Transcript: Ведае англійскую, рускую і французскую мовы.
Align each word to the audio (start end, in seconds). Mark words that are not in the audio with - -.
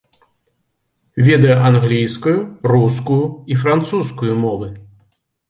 Ведае 1.27 1.57
англійскую, 1.71 2.33
рускую 2.73 3.19
і 3.53 3.61
французскую 3.67 4.33
мовы. 4.43 4.73